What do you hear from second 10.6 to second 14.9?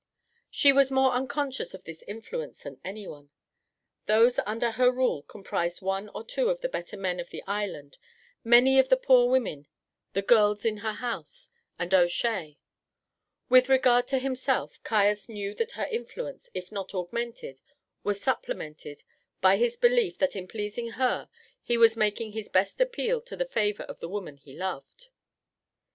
in her house, and O'Shea. With regard to himself,